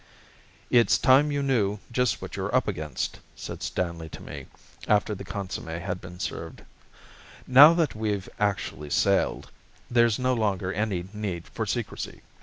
"It's 0.71 0.97
time 0.97 1.31
you 1.31 1.43
knew 1.43 1.77
just 1.91 2.23
what 2.23 2.35
you're 2.35 2.55
up 2.55 2.67
against," 2.67 3.19
said 3.35 3.61
Stanley 3.61 4.09
to 4.09 4.19
me 4.23 4.47
after 4.87 5.13
the 5.13 5.23
consomme 5.23 5.67
had 5.67 6.01
been 6.01 6.19
served. 6.19 6.63
"Now 7.45 7.75
that 7.75 7.93
we've 7.93 8.27
actually 8.39 8.89
sailed, 8.89 9.51
there's 9.91 10.17
no 10.17 10.33
longer 10.33 10.73
any 10.73 11.05
need 11.13 11.47
for 11.49 11.67
secrecy. 11.67 12.21